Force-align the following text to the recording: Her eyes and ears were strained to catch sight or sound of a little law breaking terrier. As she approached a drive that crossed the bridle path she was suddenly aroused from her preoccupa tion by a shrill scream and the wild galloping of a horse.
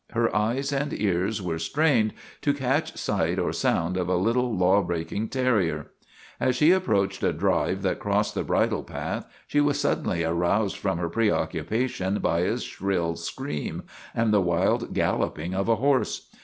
Her 0.13 0.35
eyes 0.35 0.73
and 0.73 0.99
ears 0.99 1.43
were 1.43 1.59
strained 1.59 2.15
to 2.41 2.55
catch 2.55 2.97
sight 2.97 3.37
or 3.37 3.53
sound 3.53 3.97
of 3.97 4.09
a 4.09 4.15
little 4.15 4.51
law 4.57 4.81
breaking 4.81 5.27
terrier. 5.29 5.91
As 6.39 6.55
she 6.55 6.71
approached 6.71 7.21
a 7.21 7.31
drive 7.31 7.83
that 7.83 7.99
crossed 7.99 8.33
the 8.33 8.41
bridle 8.43 8.81
path 8.83 9.27
she 9.45 9.61
was 9.61 9.79
suddenly 9.79 10.23
aroused 10.23 10.75
from 10.77 10.97
her 10.97 11.07
preoccupa 11.07 11.87
tion 11.87 12.17
by 12.17 12.39
a 12.39 12.57
shrill 12.57 13.15
scream 13.15 13.83
and 14.15 14.33
the 14.33 14.41
wild 14.41 14.95
galloping 14.95 15.53
of 15.53 15.69
a 15.69 15.75
horse. 15.75 16.31